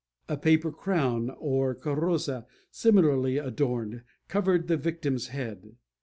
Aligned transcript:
A 0.27 0.35
paper 0.35 0.71
crown, 0.71 1.29
or 1.37 1.75
carroza, 1.75 2.47
similarly 2.71 3.37
adorned, 3.37 4.01
covered 4.27 4.67
the 4.67 4.75
victim's 4.75 5.27
head. 5.27 5.75